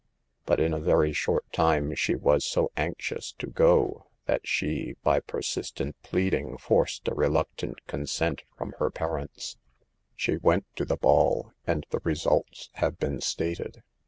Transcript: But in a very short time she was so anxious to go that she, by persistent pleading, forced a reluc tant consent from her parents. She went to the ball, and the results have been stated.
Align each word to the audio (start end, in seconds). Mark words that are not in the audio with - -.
But 0.47 0.59
in 0.59 0.73
a 0.73 0.79
very 0.79 1.13
short 1.13 1.45
time 1.53 1.93
she 1.93 2.15
was 2.15 2.43
so 2.43 2.71
anxious 2.75 3.33
to 3.33 3.45
go 3.45 4.07
that 4.25 4.47
she, 4.47 4.95
by 5.03 5.19
persistent 5.19 5.95
pleading, 6.01 6.57
forced 6.57 7.07
a 7.07 7.11
reluc 7.13 7.45
tant 7.55 7.85
consent 7.85 8.41
from 8.57 8.73
her 8.79 8.89
parents. 8.89 9.57
She 10.15 10.37
went 10.37 10.65
to 10.77 10.85
the 10.85 10.97
ball, 10.97 11.53
and 11.67 11.85
the 11.91 12.01
results 12.03 12.71
have 12.73 12.97
been 12.97 13.21
stated. 13.21 13.83